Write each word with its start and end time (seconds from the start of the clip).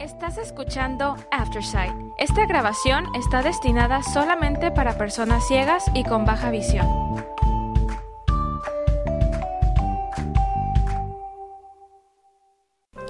Estás 0.00 0.38
escuchando 0.38 1.16
Aftersight. 1.32 1.92
Esta 2.18 2.46
grabación 2.46 3.06
está 3.16 3.42
destinada 3.42 4.04
solamente 4.04 4.70
para 4.70 4.96
personas 4.96 5.44
ciegas 5.48 5.86
y 5.92 6.04
con 6.04 6.24
baja 6.24 6.52
visión. 6.52 6.86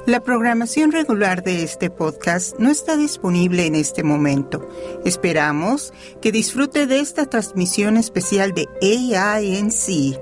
La 0.07 0.21
programación 0.21 0.91
regular 0.91 1.43
de 1.43 1.63
este 1.63 1.91
podcast 1.91 2.59
no 2.59 2.71
está 2.71 2.97
disponible 2.97 3.67
en 3.67 3.75
este 3.75 4.03
momento. 4.03 4.67
Esperamos 5.05 5.93
que 6.23 6.33
disfrute 6.33 6.87
de 6.87 7.01
esta 7.01 7.27
transmisión 7.27 7.99
especial 7.99 8.55
de 8.55 8.67
AINC. 8.81 10.19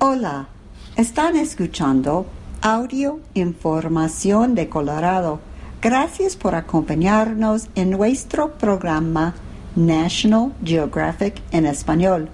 Hola, 0.00 0.48
están 0.96 1.36
escuchando 1.36 2.26
Audio 2.70 3.20
Información 3.32 4.54
de 4.54 4.68
Colorado. 4.68 5.40
Gracias 5.80 6.36
por 6.36 6.54
acompañarnos 6.54 7.68
en 7.74 7.88
nuestro 7.88 8.58
programa 8.58 9.34
National 9.74 10.52
Geographic 10.62 11.40
en 11.50 11.64
español. 11.64 12.28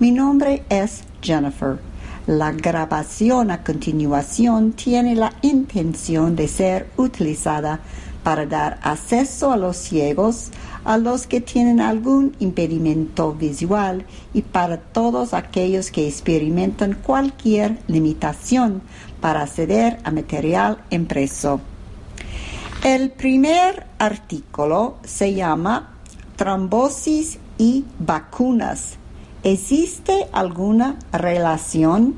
Mi 0.00 0.10
nombre 0.10 0.64
es 0.70 1.04
Jennifer. 1.22 1.78
La 2.26 2.50
grabación 2.50 3.52
a 3.52 3.62
continuación 3.62 4.72
tiene 4.72 5.14
la 5.14 5.34
intención 5.42 6.34
de 6.34 6.48
ser 6.48 6.90
utilizada 6.96 7.78
para 8.24 8.46
dar 8.46 8.80
acceso 8.82 9.52
a 9.52 9.56
los 9.56 9.76
ciegos, 9.76 10.50
a 10.84 10.98
los 10.98 11.28
que 11.28 11.40
tienen 11.40 11.80
algún 11.80 12.34
impedimento 12.40 13.32
visual 13.32 14.04
y 14.34 14.42
para 14.42 14.78
todos 14.78 15.34
aquellos 15.34 15.92
que 15.92 16.08
experimentan 16.08 16.94
cualquier 16.94 17.78
limitación 17.86 18.82
para 19.20 19.42
acceder 19.42 20.00
a 20.02 20.10
material 20.10 20.78
impreso. 20.90 21.60
El 22.82 23.12
primer 23.12 23.86
artículo 24.00 24.96
se 25.04 25.32
llama 25.32 25.92
Trombosis 26.34 27.38
y 27.56 27.84
vacunas 28.00 28.98
¿Existe 29.46 30.26
alguna 30.32 30.96
relación? 31.12 32.16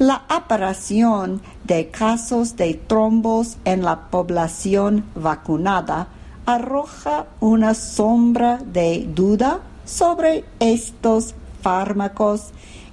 La 0.00 0.24
aparición 0.28 1.40
de 1.62 1.88
casos 1.90 2.56
de 2.56 2.74
trombos 2.74 3.58
en 3.64 3.84
la 3.84 4.10
población 4.10 5.04
vacunada 5.14 6.08
arroja 6.46 7.26
una 7.38 7.74
sombra 7.74 8.58
de 8.58 9.08
duda 9.14 9.60
sobre 9.84 10.44
estos 10.58 11.36
fármacos, 11.62 12.50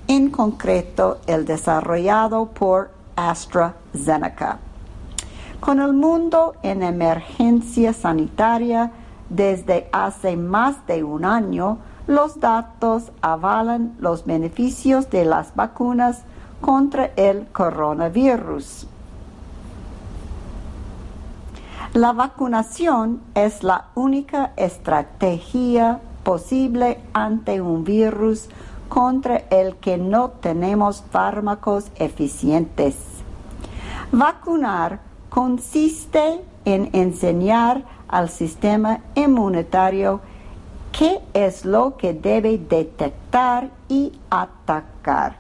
en 0.08 0.30
concreto 0.30 1.22
el 1.26 1.46
desarrollado 1.46 2.50
por 2.50 2.92
AstraZeneca. 3.16 4.60
Con 5.60 5.82
el 5.82 5.94
mundo 5.94 6.54
en 6.62 6.84
emergencia 6.84 7.94
sanitaria 7.94 8.92
desde 9.28 9.90
hace 9.92 10.38
más 10.38 10.86
de 10.86 11.04
un 11.04 11.26
año, 11.26 11.80
los 12.12 12.42
datos 12.42 13.12
avalan 13.22 13.96
los 14.00 14.26
beneficios 14.26 15.10
de 15.10 15.24
las 15.24 15.56
vacunas 15.56 16.24
contra 16.60 17.06
el 17.16 17.48
coronavirus. 17.48 18.86
La 21.94 22.12
vacunación 22.12 23.22
es 23.34 23.64
la 23.64 23.86
única 23.96 24.52
estrategia 24.58 26.02
posible 26.24 27.00
ante 27.14 27.62
un 27.62 27.86
virus 27.86 28.50
contra 28.90 29.38
el 29.50 29.78
que 29.78 29.98
no 29.98 30.32
tenemos 30.32 31.06
fármacos 31.12 31.92
eficientes. 31.96 32.96
Vacunar 34.12 35.00
consiste 35.30 36.42
en 36.66 36.90
enseñar 36.92 37.86
al 38.10 38.30
sistema 38.30 39.00
inmunitario 39.16 40.20
qué 40.92 41.20
es 41.34 41.66
lo 41.66 41.98
que 41.98 42.14
debe 42.14 42.58
detectar 42.58 43.70
y 43.88 44.14
atacar. 44.30 45.38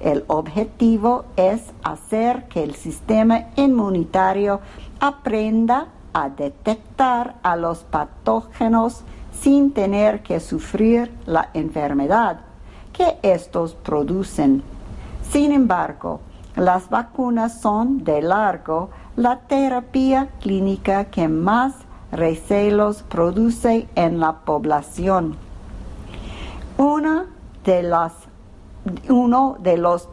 El 0.00 0.24
objetivo 0.28 1.24
es 1.36 1.62
hacer 1.82 2.48
que 2.48 2.62
el 2.62 2.74
sistema 2.74 3.46
inmunitario 3.56 4.60
aprenda 4.98 5.88
a 6.12 6.28
detectar 6.30 7.36
a 7.42 7.56
los 7.56 7.80
patógenos 7.80 9.02
sin 9.40 9.72
tener 9.72 10.22
que 10.22 10.40
sufrir 10.40 11.12
la 11.26 11.50
enfermedad 11.54 12.40
que 12.92 13.18
estos 13.22 13.74
producen. 13.74 14.62
Sin 15.30 15.52
embargo, 15.52 16.20
las 16.56 16.88
vacunas 16.90 17.60
son 17.60 18.02
de 18.04 18.22
largo 18.22 18.90
la 19.16 19.40
terapia 19.40 20.28
clínica 20.40 21.04
que 21.04 21.28
más 21.28 21.74
recelos 22.12 23.02
produce 23.02 23.88
en 23.94 24.20
la 24.20 24.40
población. 24.40 25.36
Una 26.76 27.26
de 27.64 27.82
las, 27.82 28.12
uno 29.08 29.56
de 29.60 29.76
los 29.76 30.08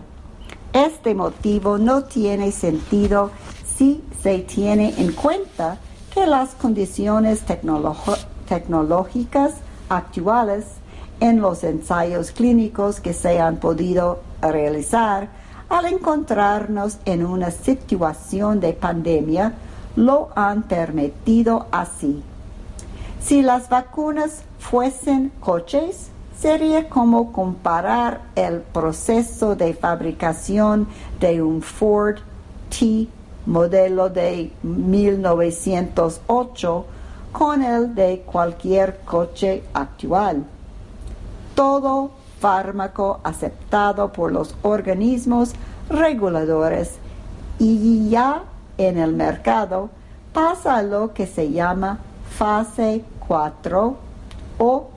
Este 0.72 1.14
motivo 1.14 1.78
no 1.78 2.04
tiene 2.04 2.52
sentido 2.52 3.30
si 3.64 4.04
se 4.22 4.38
tiene 4.40 4.94
en 4.98 5.12
cuenta 5.12 5.78
que 6.12 6.26
las 6.26 6.54
condiciones 6.54 7.40
tecnológicas 7.42 8.26
tecnológicas 8.46 9.54
actuales 9.88 10.64
en 11.20 11.40
los 11.40 11.64
ensayos 11.64 12.30
clínicos 12.30 13.00
que 13.00 13.12
se 13.12 13.40
han 13.40 13.56
podido 13.56 14.20
realizar 14.40 15.28
al 15.68 15.86
encontrarnos 15.86 16.98
en 17.04 17.26
una 17.26 17.50
situación 17.50 18.60
de 18.60 18.72
pandemia 18.72 19.54
lo 19.96 20.28
han 20.36 20.62
permitido 20.62 21.66
así. 21.72 22.22
Si 23.20 23.42
las 23.42 23.68
vacunas 23.68 24.44
fuesen 24.58 25.32
coches, 25.40 26.10
sería 26.38 26.88
como 26.88 27.32
comparar 27.32 28.20
el 28.36 28.60
proceso 28.60 29.56
de 29.56 29.74
fabricación 29.74 30.86
de 31.18 31.42
un 31.42 31.62
Ford 31.62 32.18
T 32.68 33.08
modelo 33.46 34.08
de 34.10 34.52
1908 34.62 36.86
con 37.36 37.62
el 37.62 37.94
de 37.94 38.24
cualquier 38.24 39.00
coche 39.04 39.62
actual. 39.74 40.46
Todo 41.54 42.12
fármaco 42.40 43.20
aceptado 43.24 44.10
por 44.10 44.32
los 44.32 44.54
organismos 44.62 45.52
reguladores 45.90 46.94
y 47.58 48.08
ya 48.08 48.44
en 48.78 48.96
el 48.96 49.12
mercado 49.12 49.90
pasa 50.32 50.76
a 50.76 50.82
lo 50.82 51.12
que 51.12 51.26
se 51.26 51.52
llama 51.52 51.98
fase 52.38 53.04
4 53.28 53.96
o 54.56 54.88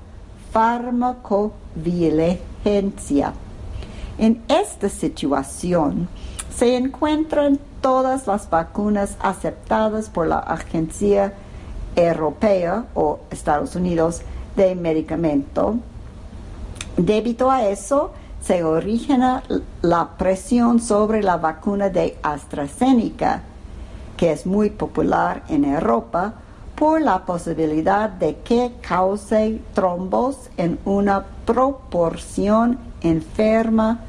farmacovigilancia. 0.53 3.33
En 4.17 4.41
esta 4.47 4.87
situación 4.87 6.07
se 6.55 6.77
encuentran 6.77 7.59
todas 7.81 8.27
las 8.27 8.49
vacunas 8.49 9.17
aceptadas 9.19 10.09
por 10.09 10.27
la 10.27 10.39
Agencia 10.39 11.33
Europea 11.95 12.85
o 12.93 13.19
Estados 13.31 13.75
Unidos 13.75 14.21
de 14.55 14.75
medicamento. 14.75 15.75
Debido 16.97 17.49
a 17.49 17.65
eso, 17.67 18.11
se 18.41 18.63
origina 18.63 19.43
la 19.81 20.17
presión 20.17 20.79
sobre 20.79 21.21
la 21.23 21.37
vacuna 21.37 21.89
de 21.89 22.17
AstraZeneca, 22.23 23.43
que 24.17 24.31
es 24.31 24.45
muy 24.45 24.69
popular 24.69 25.43
en 25.49 25.65
Europa, 25.65 26.33
por 26.75 27.01
la 27.01 27.25
posibilidad 27.25 28.09
de 28.09 28.37
que 28.37 28.71
cause 28.81 29.59
trombos 29.73 30.49
en 30.55 30.79
una 30.85 31.25
proporción 31.45 32.79
enferma 33.01 33.99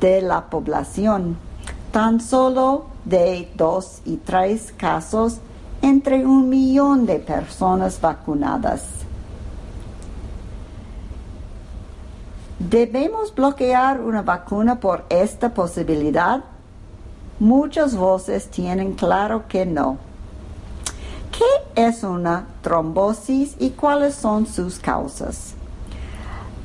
de 0.00 0.20
la 0.20 0.42
población. 0.50 1.38
Tan 1.92 2.20
solo 2.20 2.84
de 3.04 3.50
dos 3.56 4.02
y 4.04 4.16
tres 4.18 4.72
casos 4.76 5.38
entre 5.82 6.24
un 6.26 6.48
millón 6.48 7.06
de 7.06 7.18
personas 7.18 8.00
vacunadas. 8.00 8.84
¿Debemos 12.58 13.34
bloquear 13.34 14.00
una 14.00 14.22
vacuna 14.22 14.80
por 14.80 15.04
esta 15.08 15.54
posibilidad? 15.54 16.44
Muchas 17.38 17.96
voces 17.96 18.48
tienen 18.48 18.92
claro 18.92 19.48
que 19.48 19.64
no. 19.64 19.96
¿Qué 21.32 21.88
es 21.88 22.02
una 22.02 22.46
trombosis 22.60 23.56
y 23.58 23.70
cuáles 23.70 24.14
son 24.14 24.46
sus 24.46 24.78
causas? 24.78 25.54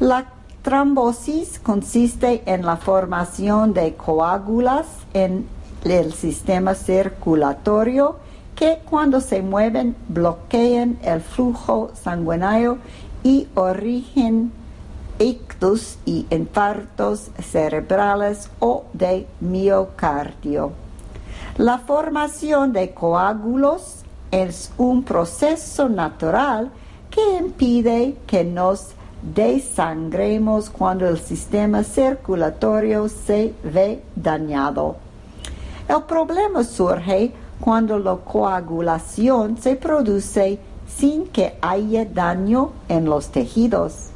La 0.01 0.25
trombosis 0.63 1.59
consiste 1.59 2.44
en 2.45 2.65
la 2.65 2.75
formación 2.75 3.73
de 3.73 3.95
coágulas 3.95 4.85
en 5.13 5.47
el 5.85 6.11
sistema 6.13 6.73
circulatorio 6.73 8.18
que 8.56 8.80
cuando 8.90 9.19
se 9.22 9.42
mueven 9.42 9.96
bloquean 10.07 10.98
el 11.04 11.22
flujo 11.22 11.92
sanguíneo 11.94 12.78
y 13.24 13.48
origen 13.56 14.52
ictus 15.19 15.98
y 16.06 16.25
infartos 16.30 17.31
cerebrales 17.40 18.50
o 18.60 18.86
de 18.94 19.28
miocardio. 19.40 20.72
La 21.57 21.80
formación 21.80 22.74
de 22.74 22.92
coágulos 22.94 24.04
es 24.31 24.72
un 24.78 25.04
proceso 25.04 25.88
natural 25.88 26.72
que 27.10 27.38
impide 27.38 28.18
que 28.28 28.44
nos 28.44 28.90
desangremos 29.22 30.69
cuando 30.69 31.07
el 31.07 31.18
sistema 31.18 31.84
circulatorio 31.84 33.07
se 33.07 33.54
ve 33.63 34.04
dañado. 34.16 34.98
El 35.88 36.04
problema 36.04 36.63
surge 36.63 37.31
cuando 37.65 37.97
la 37.97 38.17
coagulación 38.17 39.57
se 39.57 39.75
produce 39.75 40.59
sin 40.88 41.25
que 41.25 41.57
haya 41.63 42.06
daño 42.06 42.73
en 42.89 43.06
los 43.06 43.29
tejidos. 43.29 44.09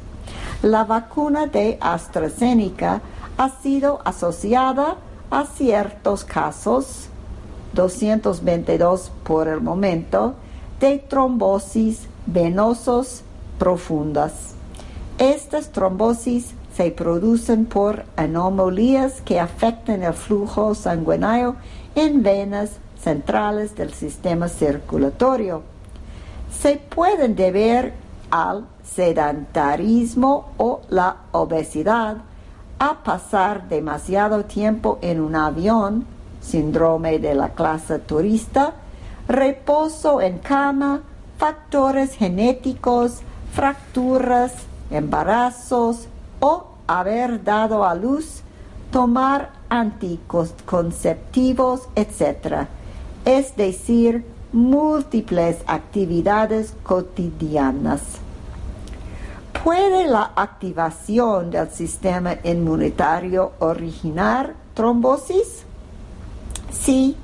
La 0.62 0.84
vacuna 0.84 1.48
de 1.48 1.76
AstraZeneca 1.80 3.02
ha 3.36 3.48
sido 3.60 3.98
asociada 4.04 4.98
a 5.32 5.46
ciertos 5.46 6.22
casos, 6.22 7.08
222 7.72 9.10
por 9.24 9.48
el 9.48 9.60
momento, 9.60 10.34
de 10.78 10.98
trombosis 10.98 12.06
venosos 12.26 13.22
profundas. 13.58 14.54
Estas 15.18 15.72
trombosis 15.72 16.54
se 16.76 16.92
producen 16.92 17.66
por 17.66 18.04
anomalías 18.14 19.20
que 19.22 19.40
afectan 19.40 20.04
el 20.04 20.14
flujo 20.14 20.76
sanguíneo 20.76 21.56
en 21.96 22.22
venas 22.22 22.78
centrales 23.02 23.74
del 23.74 23.92
sistema 23.92 24.48
circulatorio. 24.48 25.62
Se 26.50 26.76
pueden 26.76 27.34
deber 27.34 27.92
al 28.30 28.66
sedentarismo 28.84 30.52
o 30.56 30.80
la 30.88 31.16
obesidad, 31.32 32.18
a 32.78 33.02
pasar 33.02 33.68
demasiado 33.68 34.44
tiempo 34.44 35.00
en 35.02 35.20
un 35.20 35.34
avión, 35.36 36.06
síndrome 36.40 37.18
de 37.18 37.34
la 37.34 37.50
clase 37.50 37.98
turista, 37.98 38.72
reposo 39.28 40.22
en 40.22 40.38
cama, 40.38 41.02
factores 41.38 42.14
genéticos, 42.14 43.20
fracturas, 43.52 44.54
embarazos 44.90 46.06
o 46.40 46.68
haber 46.86 47.44
dado 47.44 47.84
a 47.84 47.94
luz, 47.94 48.40
tomar 48.90 49.50
anticonceptivos, 49.68 51.82
etc. 51.94 52.66
Es 53.30 53.54
decir, 53.54 54.24
múltiples 54.52 55.58
actividades 55.68 56.74
cotidianas. 56.82 58.02
¿Puede 59.62 60.08
la 60.08 60.32
activación 60.34 61.52
del 61.52 61.70
sistema 61.70 62.34
inmunitario 62.42 63.52
originar 63.60 64.56
trombosis? 64.74 65.64
Sí, 66.72 67.16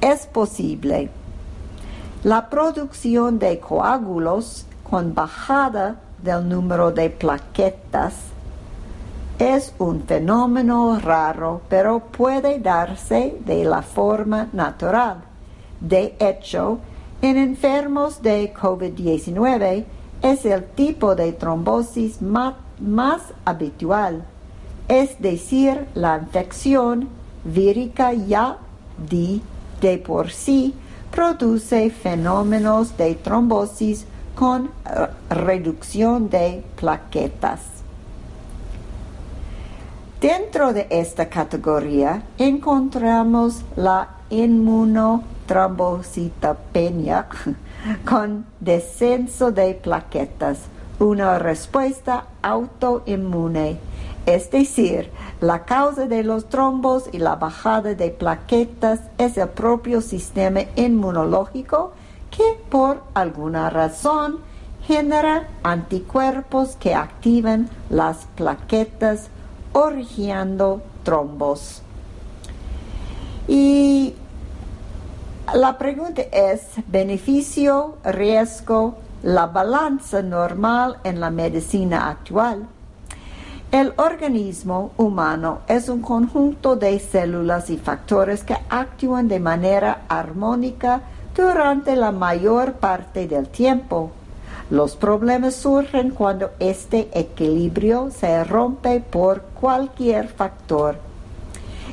es 0.00 0.24
posible. 0.24 1.10
La 2.24 2.48
producción 2.48 3.38
de 3.38 3.60
coágulos 3.60 4.64
con 4.88 5.14
bajada 5.14 5.96
del 6.22 6.48
número 6.48 6.92
de 6.92 7.10
plaquetas 7.10 8.14
es 9.38 9.74
un 9.78 10.02
fenómeno 10.04 10.98
raro, 10.98 11.60
pero 11.68 12.00
puede 12.00 12.58
darse 12.58 13.36
de 13.44 13.64
la 13.64 13.82
forma 13.82 14.48
natural. 14.54 15.31
De 15.82 16.14
hecho, 16.20 16.78
en 17.22 17.36
enfermos 17.36 18.22
de 18.22 18.54
COVID-19 18.54 19.84
es 20.22 20.44
el 20.44 20.64
tipo 20.64 21.16
de 21.16 21.32
trombosis 21.32 22.22
más, 22.22 22.54
habitual, 23.44 24.24
es 24.86 25.20
decir, 25.20 25.86
la 25.94 26.18
infección 26.18 27.08
vírica 27.44 28.12
ya 28.12 28.58
de 29.08 29.98
por 29.98 30.30
sí 30.30 30.74
produce 31.10 31.90
fenómenos 31.90 32.96
de 32.96 33.16
trombosis 33.16 34.06
con 34.36 34.66
eh, 34.66 35.06
reducción 35.30 36.30
de 36.30 36.64
plaquetas. 36.76 37.60
Dentro 40.20 40.72
de 40.72 40.86
esta 40.88 41.28
categoría 41.28 42.22
encontramos 42.38 43.62
la 43.74 44.08
inmunotrombocitopenia 45.52 47.26
con 48.08 48.46
descenso 48.60 49.52
de 49.52 49.74
plaquetas, 49.74 50.58
una 50.98 51.38
respuesta 51.38 52.26
autoinmune, 52.42 53.78
es 54.24 54.50
decir, 54.50 55.10
la 55.40 55.64
causa 55.64 56.06
de 56.06 56.22
los 56.22 56.48
trombos 56.48 57.08
y 57.12 57.18
la 57.18 57.36
bajada 57.36 57.94
de 57.94 58.10
plaquetas 58.10 59.00
es 59.18 59.36
el 59.36 59.48
propio 59.48 60.00
sistema 60.00 60.60
inmunológico 60.76 61.92
que 62.30 62.56
por 62.70 63.02
alguna 63.14 63.68
razón 63.68 64.38
genera 64.86 65.48
anticuerpos 65.62 66.76
que 66.76 66.94
activan 66.94 67.68
las 67.90 68.26
plaquetas 68.36 69.28
originando 69.72 70.82
trombos. 71.02 71.82
Y 73.48 74.14
la 75.54 75.76
pregunta 75.76 76.22
es, 76.32 76.62
beneficio, 76.86 77.96
riesgo, 78.04 78.94
la 79.22 79.46
balanza 79.46 80.22
normal 80.22 80.98
en 81.04 81.20
la 81.20 81.30
medicina 81.30 82.08
actual. 82.08 82.66
El 83.70 83.92
organismo 83.96 84.92
humano 84.96 85.60
es 85.66 85.88
un 85.88 86.00
conjunto 86.00 86.76
de 86.76 86.98
células 86.98 87.70
y 87.70 87.76
factores 87.76 88.44
que 88.44 88.56
actúan 88.68 89.28
de 89.28 89.40
manera 89.40 90.02
armónica 90.08 91.02
durante 91.34 91.96
la 91.96 92.12
mayor 92.12 92.74
parte 92.74 93.26
del 93.26 93.48
tiempo. 93.48 94.10
Los 94.70 94.96
problemas 94.96 95.54
surgen 95.54 96.10
cuando 96.10 96.50
este 96.58 97.08
equilibrio 97.12 98.10
se 98.10 98.42
rompe 98.44 99.00
por 99.00 99.42
cualquier 99.60 100.28
factor. 100.28 101.11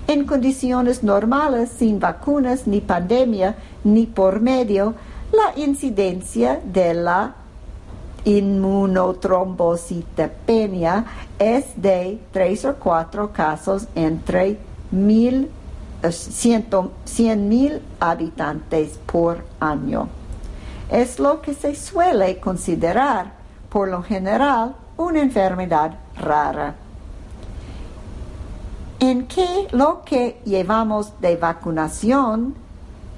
En 0.10 0.26
condiciones 0.26 1.04
normales, 1.04 1.70
sin 1.70 2.00
vacunas 2.00 2.66
ni 2.66 2.82
pandemia 2.82 3.56
ni 3.84 4.08
por 4.08 4.40
medio, 4.40 4.96
la 5.32 5.54
incidencia 5.56 6.60
de 6.66 6.96
la 6.96 7.36
inmunotrombocitopenia 8.26 11.06
es 11.38 11.66
de 11.76 12.20
3 12.32 12.66
o 12.66 12.76
4 12.78 13.32
casos 13.32 13.88
entre 13.94 14.58
mil 14.90 15.52
100 16.02 17.48
mil 17.48 17.80
habitantes 18.00 19.00
por 19.06 19.46
año. 19.60 20.08
Es 20.90 21.20
lo 21.20 21.40
que 21.40 21.54
se 21.54 21.76
suele 21.76 22.40
considerar, 22.40 23.34
por 23.70 23.88
lo 23.88 24.02
general, 24.02 24.74
una 24.98 25.22
enfermedad 25.22 26.00
rara. 26.18 26.89
En 29.00 29.28
que 29.28 29.68
lo 29.72 30.02
que 30.04 30.42
llevamos 30.46 31.20
de 31.22 31.38
vacunación 31.38 32.56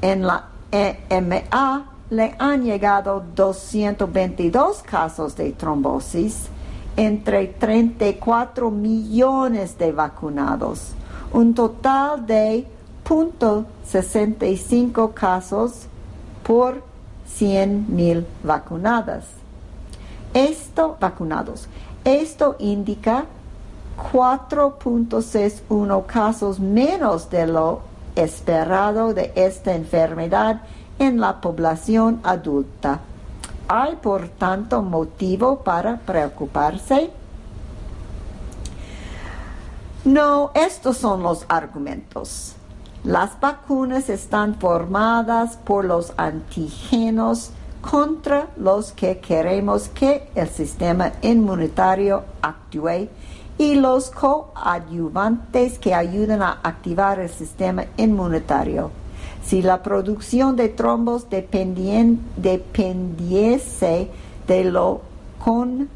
en 0.01 0.27
la 0.27 0.47
EMA 0.71 1.91
le 2.09 2.35
han 2.37 2.63
llegado 2.63 3.23
222 3.35 4.83
casos 4.83 5.35
de 5.35 5.51
trombosis 5.51 6.47
entre 6.95 7.47
34 7.47 8.69
millones 8.69 9.77
de 9.77 9.91
vacunados 9.91 10.93
un 11.33 11.53
total 11.53 12.25
de 12.25 12.65
0.65 13.05 15.13
casos 15.13 15.87
por 16.43 16.83
100 17.25 17.93
mil 17.93 18.25
vacunadas. 18.43 19.25
Esto, 20.33 20.95
vacunados. 20.99 21.67
Esto 22.03 22.55
indica 22.59 23.25
4.61 24.11 26.05
casos 26.05 26.59
menos 26.59 27.29
de 27.29 27.47
lo 27.47 27.81
esperado 28.15 29.13
de 29.13 29.31
esta 29.35 29.73
enfermedad 29.73 30.61
en 30.99 31.19
la 31.19 31.41
población 31.41 32.19
adulta. 32.23 32.99
Hay, 33.67 33.95
por 33.95 34.27
tanto, 34.29 34.81
motivo 34.81 35.59
para 35.59 35.97
preocuparse 35.97 37.11
no, 40.03 40.49
estos 40.55 40.97
son 40.97 41.21
los 41.21 41.45
argumentos. 41.47 42.55
Las 43.03 43.39
vacunas 43.39 44.09
están 44.09 44.55
formadas 44.55 45.57
por 45.57 45.85
los 45.85 46.13
antígenos 46.17 47.51
contra 47.81 48.47
los 48.57 48.93
que 48.93 49.19
queremos 49.19 49.89
que 49.89 50.27
el 50.33 50.49
sistema 50.49 51.11
inmunitario 51.21 52.23
actúe 52.41 53.09
y 53.61 53.75
los 53.75 54.09
coadyuvantes 54.09 55.77
que 55.77 55.93
ayudan 55.93 56.41
a 56.41 56.61
activar 56.63 57.19
el 57.19 57.29
sistema 57.29 57.85
inmunitario. 57.95 58.89
Si 59.45 59.61
la 59.61 59.83
producción 59.83 60.55
de 60.55 60.67
trombos 60.69 61.27
dependiese 61.29 61.99
de 64.47 64.63
lo 64.63 65.01
con 65.37 65.89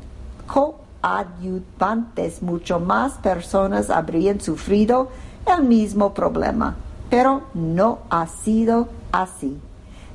coadyuvantes, 0.46 2.44
mucho 2.44 2.80
más 2.80 3.14
personas 3.14 3.90
habrían 3.90 4.42
sufrido 4.42 5.10
el 5.48 5.64
mismo 5.64 6.14
problema. 6.14 6.76
Pero 7.10 7.46
no 7.56 7.98
ha 8.12 8.28
sido 8.28 8.90
así. 9.12 9.60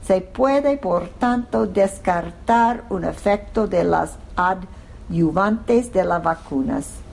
Se 0.07 0.21
puede, 0.21 0.77
por 0.77 1.09
tanto, 1.09 1.67
descartar 1.67 2.85
un 2.91 3.03
efecto 3.03 3.67
de 3.67 3.83
las 3.83 4.19
adyuvantes 4.37 5.93
de 5.93 6.05
las 6.05 6.23
vacunas. 6.23 7.10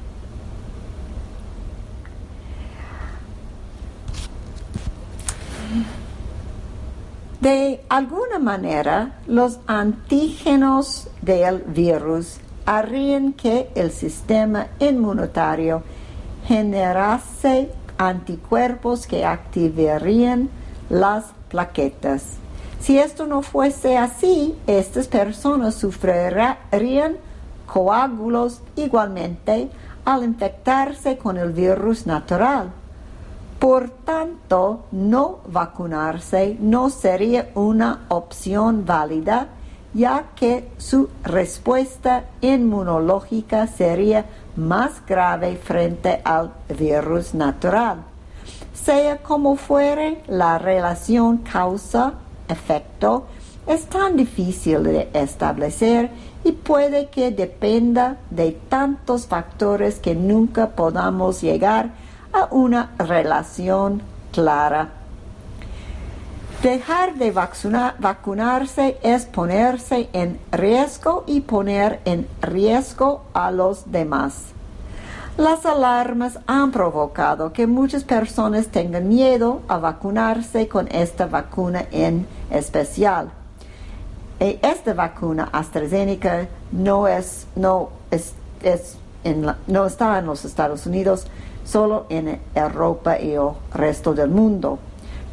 De 7.41 7.81
alguna 7.87 8.39
manera, 8.39 9.19
los 9.27 9.59
antígenos 9.67 11.07
del 11.21 11.59
virus 11.59 12.39
harían 12.65 13.33
que 13.33 13.69
el 13.75 13.91
sistema 13.91 14.67
inmunitario 14.79 15.83
generase 16.47 17.71
anticuerpos 17.99 19.05
que 19.05 19.23
activarían 19.23 20.49
las 20.89 21.25
plaquetas. 21.49 22.23
Si 22.79 22.97
esto 22.97 23.27
no 23.27 23.43
fuese 23.43 23.97
así, 23.97 24.55
estas 24.65 25.07
personas 25.07 25.75
sufrirían 25.75 27.17
coágulos 27.67 28.61
igualmente 28.75 29.69
al 30.05 30.23
infectarse 30.23 31.17
con 31.17 31.37
el 31.37 31.51
virus 31.51 32.07
natural. 32.07 32.71
Por 33.59 33.89
tanto, 33.89 34.85
no 34.91 35.39
vacunarse 35.47 36.57
no 36.59 36.91
sería 36.91 37.49
una 37.55 38.05
opción 38.09 38.85
válida, 38.85 39.47
ya 39.95 40.25
que 40.35 40.69
su 40.77 41.09
respuesta 41.23 42.25
inmunológica 42.41 43.65
sería 43.65 44.25
más 44.55 45.03
grave 45.07 45.55
frente 45.55 46.21
al 46.23 46.51
virus 46.77 47.33
natural. 47.33 48.03
Sea 48.75 49.17
como 49.17 49.55
fuere, 49.55 50.21
la 50.27 50.59
relación 50.59 51.37
causa-efecto 51.37 53.25
es 53.65 53.85
tan 53.87 54.15
difícil 54.15 54.83
de 54.83 55.09
establecer 55.13 56.11
y 56.43 56.51
puede 56.51 57.07
que 57.07 57.31
dependa 57.31 58.17
de 58.29 58.51
tantos 58.51 59.25
factores 59.25 59.99
que 59.99 60.13
nunca 60.15 60.69
podamos 60.69 61.41
llegar 61.41 61.91
una 62.45 62.91
relación 62.97 64.01
clara. 64.31 64.89
Dejar 66.61 67.15
de 67.15 67.31
vacuna- 67.31 67.95
vacunarse 67.99 68.97
es 69.03 69.25
ponerse 69.25 70.09
en 70.13 70.39
riesgo 70.51 71.23
y 71.27 71.41
poner 71.41 71.99
en 72.05 72.27
riesgo 72.41 73.23
a 73.33 73.51
los 73.51 73.91
demás. 73.91 74.53
Las 75.37 75.67
alarmas 75.67 76.39
han 76.47 76.71
provocado 76.71 77.53
que 77.53 77.67
muchas 77.67 78.03
personas 78.03 78.67
tengan 78.69 79.07
miedo 79.07 79.61
a 79.67 79.77
vacunarse 79.77 80.67
con 80.67 80.87
esta 80.87 81.27
vacuna 81.27 81.85
en 81.91 82.25
especial. 82.49 83.29
E 84.39 84.59
esta 84.63 84.93
vacuna 84.93 85.49
AstraZeneca 85.51 86.47
no 86.71 87.07
es, 87.07 87.45
no 87.55 87.89
es, 88.09 88.33
es 88.63 88.97
en 89.23 89.45
no 89.67 89.85
está 89.85 90.17
en 90.17 90.25
los 90.25 90.43
Estados 90.43 90.87
Unidos, 90.87 91.27
solo 91.67 92.05
en 92.09 92.39
Europa 92.55 93.19
y 93.19 93.33
el 93.33 93.49
resto 93.73 94.13
del 94.13 94.29
mundo. 94.29 94.79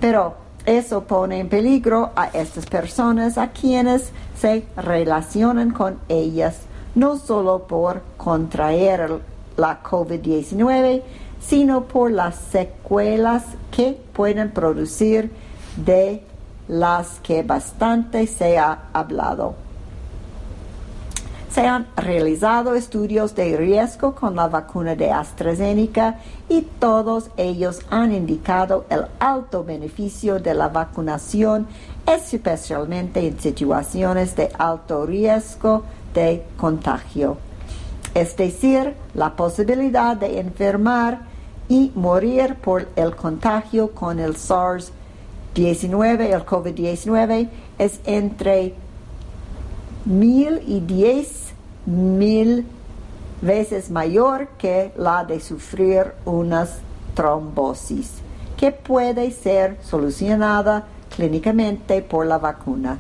Pero 0.01 0.35
eso 0.67 1.05
pone 1.05 1.41
en 1.41 1.49
peligro 1.49 2.11
a 2.17 2.27
estas 2.27 2.67
personas 2.67 3.39
a 3.39 3.51
quienes 3.53 4.11
se 4.39 4.65
relacionan 4.77 5.71
con 5.71 5.99
ellas, 6.09 6.61
no 6.95 7.17
solo 7.19 7.67
por 7.67 8.03
contraer 8.17 9.21
la 9.57 9.83
COVID-19, 9.83 11.03
sino 11.41 11.85
por 11.85 12.11
las 12.11 12.37
secuelas 12.37 13.45
que 13.71 14.01
pueden 14.13 14.51
producir 14.51 15.31
de 15.77 16.23
las 16.69 17.21
que 17.21 17.43
bastante 17.43 18.27
se 18.27 18.59
ha 18.59 18.85
hablado. 18.93 19.64
Se 21.55 21.69
han 21.69 21.87
realizado 21.97 22.75
estudios 22.75 23.37
de 23.37 23.57
riesgo 23.57 24.17
con 24.17 24.35
la 24.35 24.49
vacuna 24.49 24.97
de 24.97 25.13
AstraZeneca 25.13 26.19
y 26.49 26.63
todos 26.63 27.31
ellos 27.37 27.79
han 27.91 28.13
indicado 28.13 28.87
el 28.91 29.05
alto 29.21 29.63
beneficio 29.63 30.41
de 30.41 30.53
la 30.53 30.67
vacunación, 30.67 31.69
especialmente 32.07 33.25
en 33.25 33.39
situaciones 33.39 34.35
de 34.35 34.51
alto 34.59 35.07
riesgo 35.07 35.85
de 36.13 36.43
contagio. 36.57 37.37
Es 38.15 38.37
decir, 38.37 38.95
la 39.15 39.37
posibilidad 39.37 40.17
de 40.17 40.41
enfermar 40.41 41.21
y 41.69 41.93
morir 41.95 42.57
por 42.57 42.89
el 42.97 43.15
contagio 43.15 43.93
con 43.93 44.19
el 44.19 44.35
SARS-19, 44.35 46.21
el 46.21 46.45
COVID-19, 46.45 47.49
es 47.79 48.01
entre 48.07 48.75
mil 50.05 50.61
y 50.67 50.81
diez 50.81 51.44
mil 51.87 52.67
veces 53.41 53.91
mayor 53.91 54.49
que 54.59 54.93
la 54.97 55.25
de 55.25 55.41
sufrir 55.41 56.13
unas 56.25 56.79
trombosis, 57.15 58.11
que 58.57 58.73
puede 58.73 59.31
ser 59.31 59.79
solucionada 59.83 60.87
clínicamente 61.15 62.03
por 62.03 62.27
la 62.27 62.39
vacuna. 62.39 62.99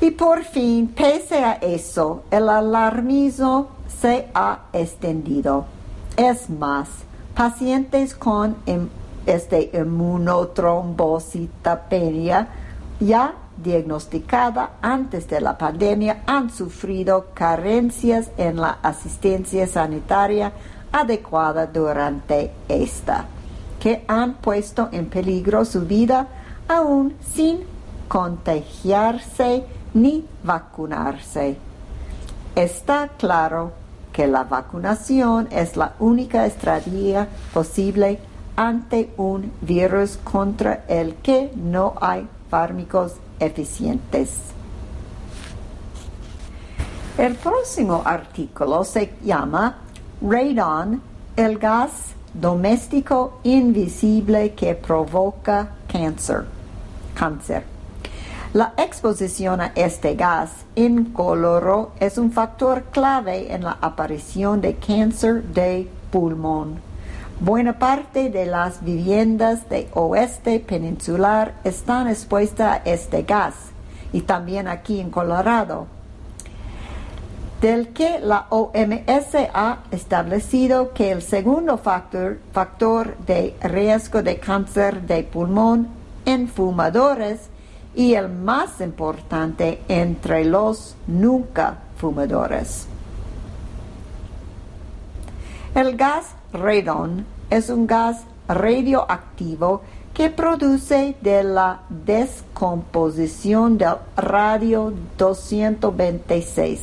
Y 0.00 0.12
por 0.12 0.44
fin, 0.44 0.88
pese 0.88 1.44
a 1.44 1.52
eso, 1.54 2.22
el 2.30 2.48
alarmismo 2.48 3.68
se 4.00 4.28
ha 4.34 4.60
extendido. 4.72 5.66
Es 6.16 6.48
más, 6.50 6.88
pacientes 7.34 8.14
con 8.14 8.56
em- 8.66 8.88
este 9.26 9.70
inmunotrombocitopenia 9.72 12.48
ya 12.98 13.34
diagnosticada 13.56 14.72
antes 14.80 15.28
de 15.28 15.40
la 15.40 15.56
pandemia 15.56 16.22
han 16.26 16.50
sufrido 16.50 17.26
carencias 17.34 18.30
en 18.36 18.56
la 18.56 18.78
asistencia 18.82 19.66
sanitaria 19.66 20.52
adecuada 20.92 21.66
durante 21.66 22.52
esta, 22.68 23.26
que 23.80 24.04
han 24.08 24.34
puesto 24.34 24.88
en 24.92 25.06
peligro 25.06 25.64
su 25.64 25.82
vida 25.82 26.28
aún 26.68 27.14
sin 27.34 27.60
contagiarse 28.08 29.64
ni 29.94 30.24
vacunarse. 30.42 31.56
Está 32.54 33.08
claro 33.16 33.72
que 34.12 34.26
la 34.26 34.44
vacunación 34.44 35.48
es 35.50 35.76
la 35.76 35.94
única 35.98 36.44
estrategia 36.44 37.28
posible 37.54 38.18
ante 38.56 39.10
un 39.16 39.52
virus 39.62 40.18
contra 40.22 40.84
el 40.88 41.14
que 41.16 41.50
no 41.56 41.94
hay 42.00 42.28
fármacos 42.50 43.14
eficientes. 43.42 44.30
El 47.18 47.34
próximo 47.34 48.02
artículo 48.04 48.84
se 48.84 49.12
llama 49.22 49.78
Radon, 50.22 51.02
el 51.36 51.58
gas 51.58 51.90
doméstico 52.32 53.40
invisible 53.42 54.54
que 54.54 54.74
provoca 54.74 55.74
cáncer. 55.90 56.46
cáncer. 57.14 57.64
La 58.54 58.74
exposición 58.76 59.60
a 59.60 59.72
este 59.74 60.14
gas 60.14 60.50
incoloro 60.74 61.92
es 62.00 62.18
un 62.18 62.32
factor 62.32 62.84
clave 62.90 63.52
en 63.52 63.64
la 63.64 63.78
aparición 63.80 64.60
de 64.60 64.76
cáncer 64.76 65.42
de 65.42 65.88
pulmón. 66.10 66.91
Buena 67.44 67.76
parte 67.76 68.30
de 68.30 68.46
las 68.46 68.84
viviendas 68.84 69.68
de 69.68 69.88
oeste 69.94 70.60
peninsular 70.60 71.54
están 71.64 72.06
expuestas 72.06 72.78
a 72.78 72.88
este 72.88 73.24
gas 73.24 73.56
y 74.12 74.20
también 74.20 74.68
aquí 74.68 75.00
en 75.00 75.10
Colorado, 75.10 75.88
del 77.60 77.88
que 77.88 78.20
la 78.20 78.46
OMS 78.50 79.34
ha 79.52 79.78
establecido 79.90 80.92
que 80.92 81.10
el 81.10 81.20
segundo 81.20 81.78
factor, 81.78 82.38
factor 82.52 83.16
de 83.26 83.56
riesgo 83.60 84.22
de 84.22 84.38
cáncer 84.38 85.02
de 85.02 85.24
pulmón 85.24 85.88
en 86.24 86.46
fumadores 86.46 87.48
y 87.96 88.14
el 88.14 88.28
más 88.28 88.80
importante 88.80 89.82
entre 89.88 90.44
los 90.44 90.94
nunca 91.08 91.78
fumadores. 91.96 92.86
El 95.74 95.96
gas 95.96 96.36
radon 96.52 97.31
es 97.52 97.68
un 97.68 97.86
gas 97.86 98.24
radioactivo 98.48 99.82
que 100.14 100.30
produce 100.30 101.14
de 101.20 101.44
la 101.44 101.82
descomposición 101.90 103.76
del 103.76 103.96
radio 104.16 104.92
226. 105.18 106.80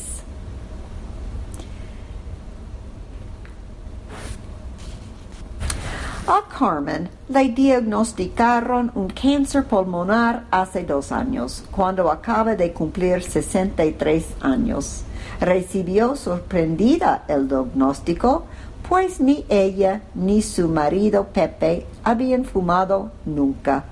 A 6.27 6.43
Carmen 6.47 7.09
le 7.29 7.49
diagnosticaron 7.49 8.91
un 8.93 9.07
cáncer 9.07 9.65
pulmonar 9.65 10.43
hace 10.51 10.83
dos 10.83 11.11
años, 11.11 11.63
cuando 11.71 12.11
acaba 12.11 12.55
de 12.55 12.71
cumplir 12.73 13.23
63 13.23 14.35
años. 14.41 15.01
Recibió 15.39 16.15
sorprendida 16.15 17.23
el 17.27 17.47
diagnóstico, 17.47 18.45
pues 18.89 19.21
ni 19.21 19.45
ella 19.49 20.01
ni 20.15 20.41
su 20.41 20.67
marido 20.67 21.27
Pepe 21.27 21.85
habían 22.03 22.43
fumado 22.43 23.11
nunca. 23.23 23.83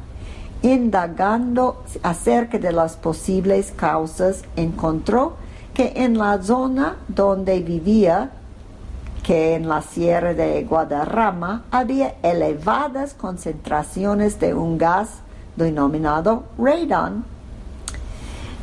Indagando 0.64 1.84
acerca 2.02 2.58
de 2.58 2.72
las 2.72 2.96
posibles 2.98 3.72
causas, 3.76 4.44
encontró 4.56 5.36
que 5.76 5.94
en 5.98 6.18
la 6.18 6.42
zona 6.42 6.98
donde 7.08 7.60
vivía 7.60 8.32
que 9.22 9.54
en 9.54 9.70
la 9.70 9.84
sierra 9.84 10.34
de 10.34 10.64
Guadarrama 10.64 11.66
había 11.70 12.16
elevadas 12.24 13.14
concentraciones 13.14 14.40
de 14.40 14.56
un 14.56 14.80
gas 14.80 15.20
denominado 15.56 16.46
radon. 16.58 17.24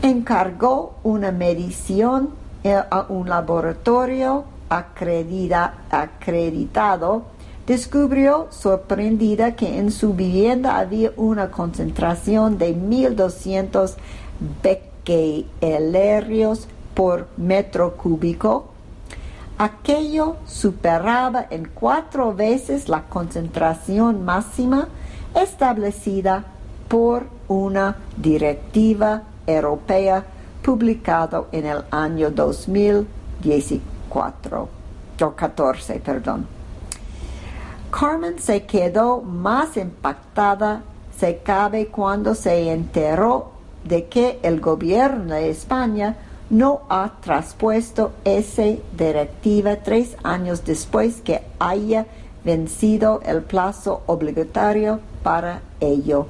Encargó 0.02 0.96
una 1.04 1.30
medición 1.30 2.30
eh, 2.64 2.74
a 2.90 3.06
un 3.08 3.28
laboratorio 3.28 4.53
acreditado, 4.68 7.24
descubrió 7.66 8.48
sorprendida 8.50 9.56
que 9.56 9.78
en 9.78 9.90
su 9.90 10.12
vivienda 10.14 10.78
había 10.78 11.10
una 11.16 11.50
concentración 11.50 12.58
de 12.58 12.74
1200 12.74 13.96
becquerelios 14.62 16.68
por 16.94 17.26
metro 17.36 17.96
cúbico. 17.96 18.70
Aquello 19.56 20.36
superaba 20.46 21.46
en 21.48 21.68
cuatro 21.72 22.34
veces 22.34 22.88
la 22.88 23.04
concentración 23.04 24.24
máxima 24.24 24.88
establecida 25.34 26.44
por 26.88 27.28
una 27.48 27.96
directiva 28.16 29.22
europea 29.46 30.24
publicado 30.62 31.48
en 31.52 31.66
el 31.66 31.84
año 31.90 32.30
2014. 34.14 36.00
perdón. 36.00 36.46
Carmen 37.90 38.38
se 38.38 38.64
quedó 38.64 39.20
más 39.20 39.76
impactada, 39.76 40.82
se 41.18 41.38
cabe, 41.38 41.88
cuando 41.88 42.34
se 42.34 42.72
enteró 42.72 43.52
de 43.84 44.06
que 44.06 44.38
el 44.42 44.60
gobierno 44.60 45.34
de 45.34 45.50
España 45.50 46.16
no 46.50 46.82
ha 46.88 47.12
traspuesto 47.20 48.12
esa 48.24 48.64
directiva 48.96 49.76
tres 49.76 50.16
años 50.22 50.64
después 50.64 51.20
que 51.20 51.42
haya 51.58 52.06
vencido 52.44 53.20
el 53.24 53.42
plazo 53.42 54.02
obligatorio 54.06 55.00
para 55.22 55.60
ello. 55.80 56.26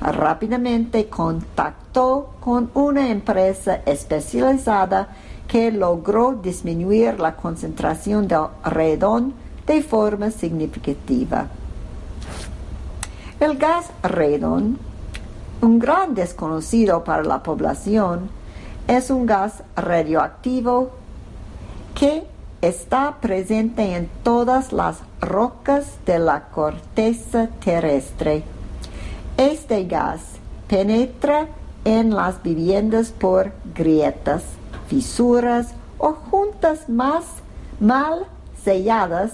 Rápidamente 0.00 1.08
contactó 1.08 2.34
con 2.40 2.70
una 2.74 3.10
empresa 3.10 3.80
especializada 3.86 5.08
que 5.50 5.72
logró 5.72 6.34
disminuir 6.34 7.18
la 7.18 7.34
concentración 7.34 8.28
de 8.28 8.38
redón 8.64 9.34
de 9.66 9.82
forma 9.82 10.30
significativa. 10.30 11.48
El 13.40 13.58
gas 13.58 13.90
redón, 14.04 14.78
un 15.60 15.80
gran 15.80 16.14
desconocido 16.14 17.02
para 17.02 17.24
la 17.24 17.42
población, 17.42 18.30
es 18.86 19.10
un 19.10 19.26
gas 19.26 19.64
radioactivo 19.74 20.92
que 21.96 22.22
está 22.62 23.16
presente 23.20 23.96
en 23.96 24.08
todas 24.22 24.72
las 24.72 24.98
rocas 25.20 25.86
de 26.06 26.20
la 26.20 26.44
corteza 26.50 27.48
terrestre. 27.64 28.44
Este 29.36 29.82
gas 29.84 30.20
penetra 30.68 31.48
en 31.84 32.14
las 32.14 32.40
viviendas 32.40 33.10
por 33.10 33.50
grietas, 33.74 34.44
fisuras 34.90 35.68
o 35.98 36.12
juntas 36.12 36.88
más 36.88 37.24
mal 37.78 38.26
selladas 38.64 39.30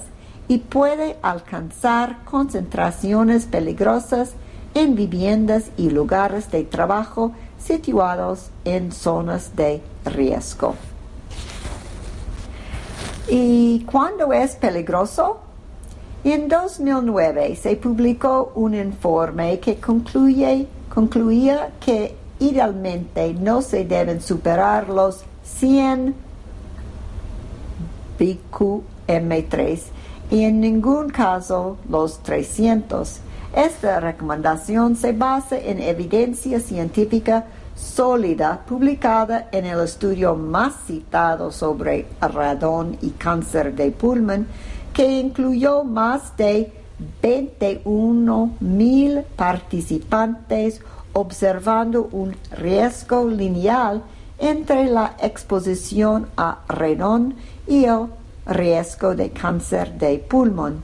y 0.48 0.58
puede 0.58 1.16
alcanzar 1.22 2.18
concentraciones 2.24 3.46
peligrosas 3.46 4.34
en 4.74 4.94
viviendas 4.94 5.70
y 5.78 5.88
lugares 5.88 6.50
de 6.50 6.62
trabajo 6.64 7.32
situados 7.58 8.50
en 8.66 8.92
zonas 8.92 9.56
de 9.56 9.80
riesgo. 10.04 10.74
¿Y 13.28 13.80
cuándo 13.90 14.32
es 14.34 14.54
peligroso? 14.56 15.38
En 16.22 16.48
2009 16.48 17.56
se 17.56 17.76
publicó 17.76 18.52
un 18.54 18.74
informe 18.74 19.58
que 19.58 19.76
concluye, 19.76 20.68
concluía 20.92 21.70
que 21.80 22.14
idealmente 22.38 23.32
no 23.32 23.62
se 23.62 23.84
deben 23.84 24.20
superar 24.20 24.88
los 24.88 25.24
100 25.58 26.14
BQM3 28.18 29.80
y 30.30 30.44
en 30.44 30.60
ningún 30.60 31.08
caso 31.08 31.78
los 31.88 32.22
300 32.22 33.20
esta 33.56 34.00
recomendación 34.00 34.96
se 34.96 35.12
basa 35.12 35.56
en 35.56 35.80
evidencia 35.80 36.60
científica 36.60 37.46
sólida 37.74 38.62
publicada 38.68 39.48
en 39.50 39.64
el 39.64 39.80
estudio 39.80 40.34
más 40.34 40.74
citado 40.86 41.50
sobre 41.50 42.06
radón 42.20 42.98
y 43.00 43.10
cáncer 43.10 43.74
de 43.74 43.92
pulmón, 43.92 44.46
que 44.92 45.20
incluyó 45.20 45.84
más 45.84 46.36
de 46.36 46.70
21 47.22 48.56
mil 48.60 49.22
participantes 49.36 50.82
observando 51.14 52.10
un 52.12 52.36
riesgo 52.58 53.26
lineal 53.26 54.02
entre 54.38 54.86
la 54.86 55.16
exposición 55.20 56.28
a 56.36 56.60
radón 56.68 57.34
y 57.66 57.84
el 57.84 58.06
riesgo 58.46 59.14
de 59.14 59.30
cáncer 59.30 59.92
de 59.98 60.18
pulmón. 60.18 60.82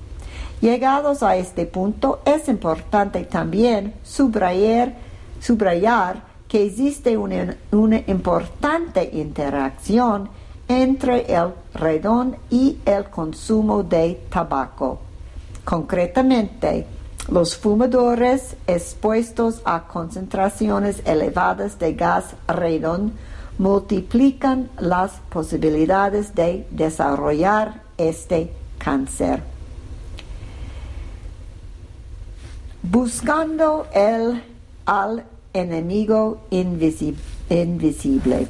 Llegados 0.60 1.22
a 1.22 1.36
este 1.36 1.66
punto, 1.66 2.20
es 2.24 2.48
importante 2.48 3.24
también 3.24 3.94
subrayar, 4.04 4.94
subrayar 5.40 6.22
que 6.46 6.66
existe 6.66 7.16
una, 7.16 7.56
importante 8.06 9.10
interacción 9.12 10.28
entre 10.68 11.34
el 11.34 11.48
redón 11.74 12.36
y 12.50 12.78
el 12.84 13.04
consumo 13.06 13.82
de 13.82 14.20
tabaco. 14.30 15.00
Concretamente, 15.64 16.86
los 17.28 17.56
fumadores 17.56 18.56
expuestos 18.66 19.62
a 19.64 19.84
concentraciones 19.88 21.02
elevadas 21.04 21.78
de 21.78 21.94
gas 21.94 22.34
redón 22.46 23.14
multiplican 23.62 24.68
las 24.78 25.12
posibilidades 25.30 26.34
de 26.34 26.66
desarrollar 26.70 27.82
este 27.96 28.52
cáncer. 28.78 29.52
buscando 32.82 33.86
el, 33.94 34.42
al 34.84 35.24
enemigo 35.52 36.40
invisible. 36.50 38.48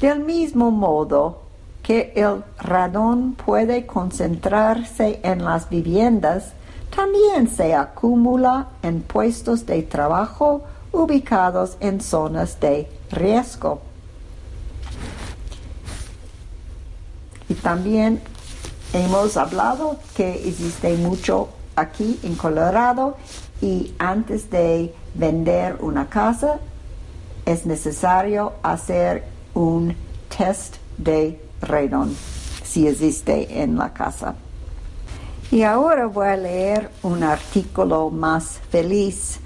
Del 0.00 0.20
mismo 0.20 0.70
modo 0.70 1.42
que 1.82 2.12
el 2.14 2.44
radón 2.58 3.32
puede 3.32 3.86
concentrarse 3.86 5.20
en 5.22 5.42
las 5.44 5.68
viviendas, 5.70 6.52
también 6.94 7.48
se 7.48 7.74
acumula 7.74 8.68
en 8.82 9.00
puestos 9.02 9.66
de 9.66 9.82
trabajo 9.82 10.62
ubicados 10.92 11.76
en 11.80 12.00
zonas 12.00 12.60
de 12.60 12.88
riesgo. 13.10 13.80
Y 17.48 17.54
también 17.54 18.20
hemos 18.92 19.36
hablado 19.36 19.98
que 20.14 20.48
existe 20.48 20.96
mucho 20.96 21.48
aquí 21.76 22.18
en 22.22 22.34
Colorado 22.34 23.16
y 23.60 23.94
antes 23.98 24.50
de 24.50 24.94
vender 25.14 25.76
una 25.80 26.08
casa 26.08 26.60
es 27.46 27.64
necesario 27.64 28.52
hacer 28.62 29.24
un 29.54 29.96
test 30.36 30.76
de 30.98 31.40
radon 31.62 32.14
si 32.62 32.86
existe 32.86 33.62
en 33.62 33.76
la 33.76 33.92
casa. 33.92 34.34
Y 35.50 35.62
ahora 35.62 36.06
voy 36.06 36.26
a 36.26 36.36
leer 36.36 36.90
un 37.02 37.22
artículo 37.22 38.10
más 38.10 38.60
feliz 38.70 39.40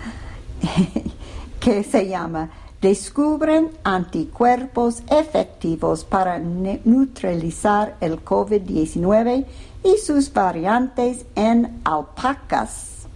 que 1.60 1.84
se 1.84 2.08
llama 2.08 2.50
Descubren 2.82 3.70
anticuerpos 3.84 5.04
efectivos 5.08 6.04
para 6.04 6.40
neutralizar 6.40 7.96
el 8.00 8.24
COVID-19 8.24 9.46
y 9.84 9.98
sus 9.98 10.32
variantes 10.32 11.24
en 11.36 11.80
alpacas. 11.84 13.06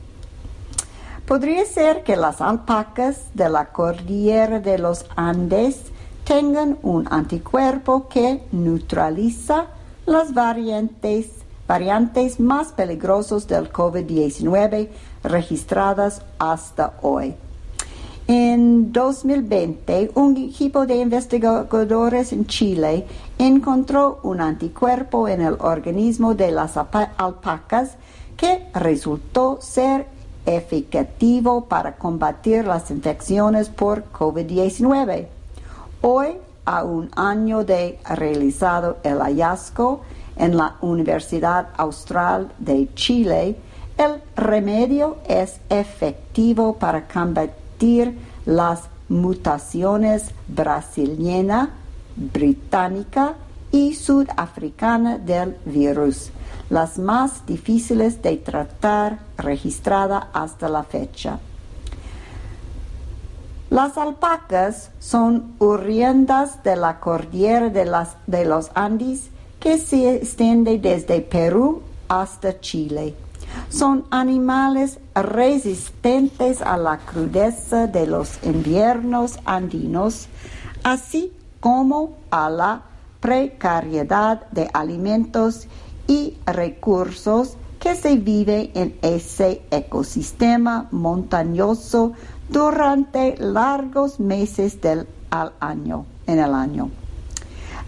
Podría 1.27 1.65
ser 1.65 2.05
que 2.05 2.15
las 2.15 2.41
alpacas 2.41 3.23
de 3.35 3.49
la 3.49 3.73
cordillera 3.73 4.61
de 4.61 4.79
los 4.79 5.05
Andes 5.17 5.81
tengan 6.25 6.79
un 6.83 7.09
anticuerpo 7.11 8.09
que 8.09 8.45
neutraliza 8.53 9.67
las 10.07 10.33
variantes 10.33 11.27
variantes 11.67 12.39
más 12.39 12.69
peligrosos 12.69 13.49
del 13.49 13.73
COVID-19 13.73 14.89
registradas 15.25 16.23
hasta 16.39 16.95
hoy. 17.03 17.35
En 18.29 18.93
2020, 18.93 20.11
un 20.17 20.37
equipo 20.37 20.85
de 20.85 20.97
investigadores 20.97 22.33
en 22.33 22.45
Chile 22.47 23.07
encontró 23.39 24.19
un 24.25 24.41
anticuerpo 24.41 25.29
en 25.29 25.43
el 25.43 25.55
organismo 25.61 26.35
de 26.35 26.51
las 26.51 26.77
alpacas 26.77 27.93
que 28.37 28.67
resultó 28.75 29.59
ser 29.61 30.09
eficativo 30.45 31.67
para 31.67 31.95
combatir 31.95 32.65
las 32.65 32.91
infecciones 32.91 33.69
por 33.69 34.11
COVID-19. 34.11 35.29
Hoy, 36.01 36.39
a 36.65 36.83
un 36.83 37.11
año 37.15 37.63
de 37.63 38.01
realizado 38.11 38.97
el 39.05 39.21
hallazgo 39.21 40.01
en 40.35 40.57
la 40.57 40.75
Universidad 40.81 41.69
Austral 41.77 42.51
de 42.59 42.93
Chile, 42.97 43.57
el 43.97 44.21
remedio 44.35 45.19
es 45.29 45.61
efectivo 45.71 46.75
para 46.75 47.07
combatir 47.07 47.66
las 48.45 48.85
mutaciones 49.09 50.25
brasileña, 50.49 51.71
británica 52.17 53.35
y 53.71 53.95
sudafricana 53.95 55.19
del 55.19 55.57
virus, 55.65 56.31
las 56.71 56.99
más 56.99 57.45
difíciles 57.47 58.23
de 58.23 58.37
tratar 58.37 59.19
registrada 59.37 60.31
hasta 60.33 60.69
la 60.69 60.85
fecha. 60.85 61.39
Las 63.69 63.99
alpacas 63.99 64.91
son 65.01 65.55
oriendas 65.59 66.63
de 66.63 66.77
la 66.77 67.01
cordillera 67.01 67.69
de, 67.69 67.91
de 68.27 68.45
los 68.45 68.71
Andes 68.75 69.31
que 69.59 69.79
se 69.79 70.15
extiende 70.17 70.79
desde 70.79 71.21
Perú 71.21 71.83
hasta 72.09 72.61
Chile. 72.61 73.15
Son 73.69 74.05
animales 74.11 74.99
resistentes 75.15 76.63
a 76.63 76.77
la 76.77 76.99
crudeza 76.99 77.87
de 77.87 78.07
los 78.07 78.39
inviernos 78.43 79.39
andinos, 79.45 80.29
así 80.83 81.33
como 81.61 82.17
a 82.31 82.49
la 82.49 82.83
precariedad 83.21 84.49
de 84.51 84.71
alimentos 84.73 85.67
y 86.07 86.37
recursos 86.47 87.57
que 87.81 87.95
se 87.95 88.17
vive 88.17 88.71
en 88.75 88.97
ese 89.03 89.63
ecosistema 89.71 90.89
montañoso 90.91 92.13
durante 92.49 93.37
largos 93.39 94.21
meses 94.21 94.81
del 94.81 95.07
año, 95.61 96.07
en 96.27 96.39
el 96.39 96.55
año. 96.55 96.91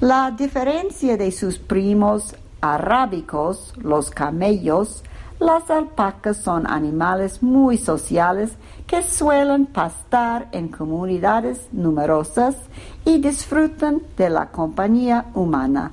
La 0.01 0.31
diferencia 0.31 1.17
de 1.17 1.33
sus 1.33 1.59
primos 1.59 2.37
arábicos, 2.61 3.73
los 3.77 4.11
camellos, 4.11 5.03
las 5.41 5.71
alpacas 5.71 6.37
son 6.39 6.67
animales 6.67 7.43
muy 7.43 7.79
sociales 7.79 8.51
que 8.87 9.03
suelen 9.03 9.67
pastar 9.67 10.49
en 10.53 10.69
comunidades 10.69 11.69
numerosas 11.73 12.57
y 13.05 13.21
disfrutan 13.21 14.03
de 14.17 14.31
la 14.31 14.47
compañía 14.47 15.27
humana. 15.35 15.93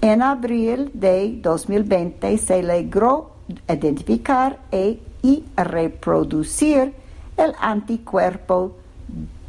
En 0.00 0.22
abril 0.22 0.90
de 0.94 1.38
2020 1.42 2.38
se 2.38 2.62
logró 2.62 3.32
identificar 3.68 4.58
e, 4.72 5.00
y 5.22 5.44
reproducir 5.56 6.94
el 7.36 7.52
anticuerpo 7.60 8.76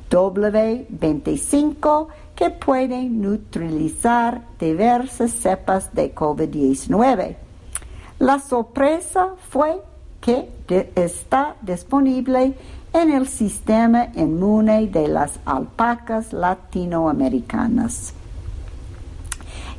W25 0.09 2.07
que 2.35 2.49
puede 2.49 3.03
neutralizar 3.03 4.41
diversas 4.59 5.31
cepas 5.31 5.93
de 5.93 6.13
COVID-19. 6.13 7.46
La 8.19 8.39
sorpresa 8.39 9.35
fue 9.49 9.81
que 10.21 10.49
está 10.95 11.55
disponible 11.61 12.55
en 12.91 13.11
el 13.11 13.27
sistema 13.27 14.07
inmune 14.15 14.87
de 14.87 15.07
las 15.07 15.39
alpacas 15.45 16.33
latinoamericanas. 16.33 18.13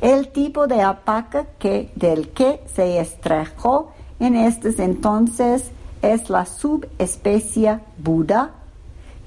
El 0.01 0.29
tipo 0.29 0.67
de 0.67 0.81
alpaca 0.81 1.47
del 1.95 2.29
que 2.29 2.63
se 2.73 3.01
extrajo 3.01 3.91
en 4.21 4.35
estos 4.35 4.79
entonces 4.79 5.71
es 6.01 6.29
la 6.29 6.45
subespecie 6.45 7.79
Buda, 7.97 8.51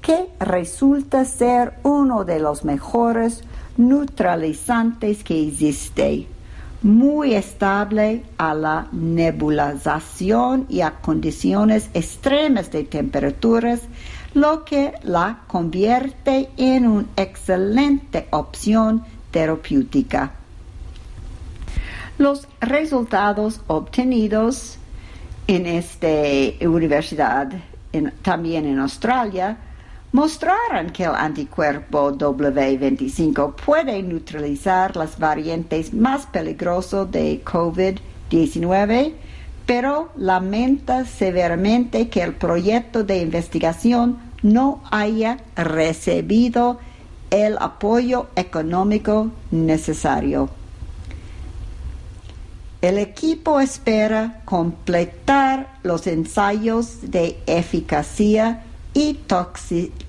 que 0.01 0.29
resulta 0.39 1.23
ser 1.23 1.75
uno 1.83 2.25
de 2.25 2.39
los 2.39 2.65
mejores 2.65 3.43
neutralizantes 3.77 5.23
que 5.23 5.47
existe 5.47 6.27
muy 6.83 7.33
estable 7.33 8.23
a 8.37 8.53
la 8.53 8.87
nebulización 8.91 10.65
y 10.69 10.81
a 10.81 10.91
condiciones 10.99 11.89
extremas 11.93 12.71
de 12.71 12.83
temperaturas, 12.83 13.81
lo 14.33 14.65
que 14.65 14.93
la 15.03 15.39
convierte 15.47 16.49
en 16.57 16.87
una 16.87 17.07
excelente 17.15 18.27
opción 18.31 19.03
terapéutica. 19.31 20.33
Los 22.17 22.47
resultados 22.59 23.61
obtenidos 23.67 24.77
en 25.47 25.65
esta 25.65 26.07
universidad, 26.61 27.51
también 28.21 28.65
en 28.65 28.79
Australia, 28.79 29.57
mostraron 30.13 30.91
que 30.91 31.03
el 31.03 31.15
anticuerpo 31.15 32.13
W25 32.13 33.55
puede 33.55 34.01
neutralizar 34.03 34.95
las 34.95 35.17
variantes 35.17 35.91
más 35.91 36.27
peligrosas 36.27 37.11
de 37.11 37.43
COVID-19, 37.43 39.13
pero 39.65 40.11
lamenta 40.15 41.05
severamente 41.05 42.09
que 42.09 42.21
el 42.21 42.33
proyecto 42.35 43.03
de 43.03 43.17
investigación 43.17 44.19
no 44.43 44.83
haya 44.91 45.39
recibido 45.55 46.79
el 47.31 47.57
apoyo 47.59 48.27
económico 48.35 49.31
necesario. 49.49 50.49
El 52.83 52.99
equipo 52.99 53.59
espera 53.59 54.41
completar 54.45 55.73
los 55.81 56.05
ensayos 56.05 57.09
de 57.09 57.39
eficacia 57.47 58.63
y 58.93 59.13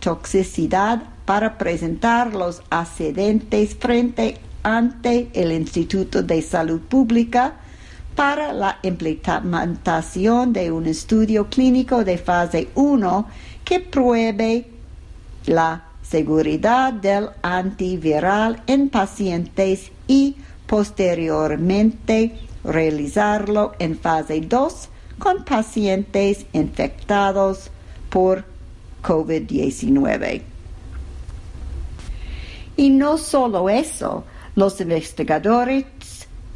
toxicidad 0.01 1.03
para 1.25 1.57
presentar 1.57 2.35
los 2.35 2.63
accidentes 2.71 3.75
frente 3.77 4.39
ante 4.63 5.31
el 5.35 5.53
Instituto 5.53 6.23
de 6.23 6.43
Salud 6.43 6.81
Pública 6.81 7.55
para 8.15 8.53
la 8.53 8.79
implementación 8.83 10.53
de 10.53 10.71
un 10.71 10.87
estudio 10.87 11.49
clínico 11.49 12.05
de 12.05 12.19
fase 12.19 12.69
1 12.75 13.27
que 13.65 13.81
pruebe 13.81 14.67
la 15.47 15.85
seguridad 16.03 16.93
del 16.93 17.31
antiviral 17.43 18.63
en 18.67 18.89
pacientes 18.89 19.91
y 20.07 20.37
posteriormente 20.67 22.39
realizarlo 22.63 23.73
en 23.79 23.99
fase 23.99 24.41
2 24.41 24.89
con 25.19 25.45
pacientes 25.45 26.47
infectados 26.53 27.71
por 28.11 28.54
COVID-19. 29.05 30.43
Y 32.77 32.91
no 32.91 33.19
solo 33.19 33.69
eso, 33.69 34.25
los 34.57 34.81
investigadores 34.81 35.85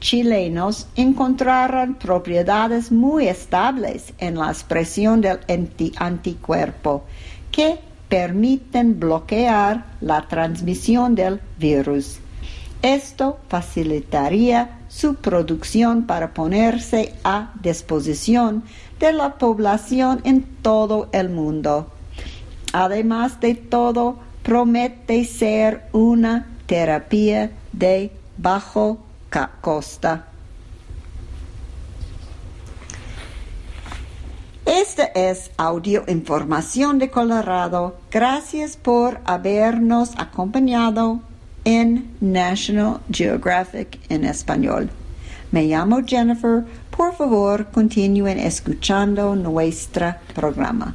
chilenos 0.00 0.87
encontraron 0.96 1.94
propiedades 1.94 2.90
muy 2.92 3.28
estables 3.28 4.12
en 4.18 4.37
la 4.37 4.50
expresión 4.50 5.20
del 5.20 5.40
anticuerpo 5.96 7.04
que 7.50 7.78
permiten 8.08 8.98
bloquear 8.98 9.84
la 10.00 10.26
transmisión 10.28 11.14
del 11.14 11.40
virus. 11.58 12.18
Esto 12.82 13.38
facilitaría 13.48 14.78
su 14.88 15.16
producción 15.16 16.06
para 16.06 16.32
ponerse 16.32 17.14
a 17.24 17.52
disposición 17.61 18.62
de 19.00 19.12
la 19.12 19.34
población 19.34 20.20
en 20.24 20.44
todo 20.62 21.08
el 21.12 21.28
mundo. 21.28 21.90
Además 22.72 23.40
de 23.40 23.54
todo, 23.54 24.18
promete 24.42 25.24
ser 25.24 25.87
una 25.92 26.46
terapia 26.66 27.50
de 27.72 28.12
bajo 28.37 28.98
costa. 29.61 30.26
Esta 34.64 35.04
es 35.04 35.50
Audio 35.57 36.04
Información 36.09 36.98
de 36.98 37.11
Colorado. 37.11 37.96
Gracias 38.11 38.76
por 38.76 39.20
habernos 39.24 40.11
acompañado 40.18 41.20
en 41.64 42.14
National 42.20 43.00
Geographic 43.11 43.98
en 44.11 44.24
español. 44.24 44.90
Me 45.52 45.64
llamo 45.64 46.00
Jennifer. 46.07 46.64
Por 46.94 47.14
favor, 47.14 47.66
continúen 47.70 48.38
escuchando 48.38 49.35
nuestro 49.35 50.14
programa. 50.35 50.94